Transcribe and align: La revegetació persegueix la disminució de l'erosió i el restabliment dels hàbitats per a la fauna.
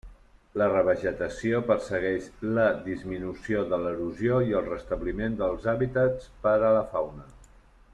La 0.59 0.69
revegetació 0.69 1.59
persegueix 1.67 2.31
la 2.57 2.65
disminució 2.89 3.63
de 3.75 3.81
l'erosió 3.85 4.43
i 4.49 4.59
el 4.63 4.69
restabliment 4.73 5.39
dels 5.45 5.73
hàbitats 5.77 6.35
per 6.47 6.57
a 6.73 6.77
la 6.81 6.85
fauna. 6.97 7.33